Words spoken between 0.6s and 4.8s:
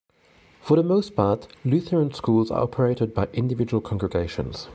For the most part, Lutheran schools are operated by individual congregations.